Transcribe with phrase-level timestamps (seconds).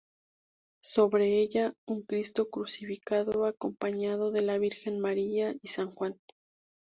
[0.83, 6.17] Sobre ella, un Cristo crucificado acompañado de la Virgen María y San Juan.